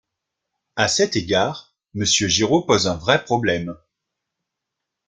À 0.77 0.87
cet 0.87 1.15
égard, 1.15 1.75
Monsieur 1.93 2.27
Giraud 2.27 2.63
pose 2.63 2.87
un 2.87 2.95
vrai 2.95 3.23
problème. 3.23 3.77